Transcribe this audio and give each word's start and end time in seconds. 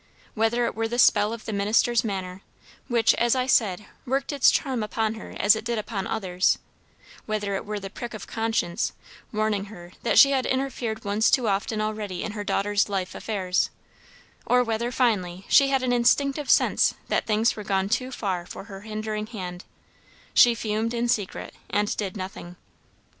Whether 0.33 0.65
it 0.65 0.73
were 0.73 0.87
the 0.87 0.97
spell 0.97 1.31
of 1.31 1.45
the 1.45 1.53
minister's 1.53 2.03
manner, 2.03 2.41
which, 2.87 3.13
as 3.19 3.35
I 3.35 3.45
said, 3.45 3.85
worked 4.03 4.31
its 4.31 4.49
charm 4.49 4.81
upon 4.81 5.13
her 5.13 5.35
as 5.39 5.55
it 5.55 5.63
did 5.63 5.77
upon 5.77 6.07
others; 6.07 6.57
whether 7.27 7.53
it 7.53 7.67
were 7.67 7.79
the 7.79 7.91
prick 7.91 8.15
of 8.15 8.25
conscience, 8.25 8.93
warning 9.31 9.65
her 9.65 9.91
that 10.01 10.17
she 10.17 10.31
had 10.31 10.47
interfered 10.47 11.05
once 11.05 11.29
too 11.29 11.47
often 11.47 11.81
already 11.81 12.23
in 12.23 12.31
her 12.31 12.43
daughter's 12.43 12.89
life 12.89 13.13
affairs; 13.13 13.69
or 14.43 14.63
whether, 14.63 14.91
finally, 14.91 15.45
she 15.49 15.67
had 15.67 15.83
an 15.83 15.93
instinctive 15.93 16.49
sense 16.49 16.95
that 17.09 17.27
things 17.27 17.55
were 17.55 17.63
gone 17.63 17.87
too 17.87 18.11
far 18.11 18.43
for 18.47 18.63
her 18.63 18.81
hindering 18.81 19.27
hand, 19.27 19.65
she 20.33 20.55
fumed 20.55 20.95
in 20.95 21.07
secret, 21.07 21.53
and 21.69 21.95
did 21.97 22.17
nothing. 22.17 22.55